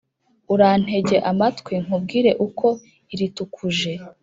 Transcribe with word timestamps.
urantege 0.53 1.17
amatwi 1.31 1.73
nkubwire 1.83 2.31
uko 2.45 2.67
iritukuje 3.13 3.91